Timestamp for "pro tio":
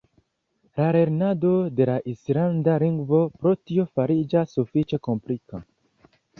3.43-3.87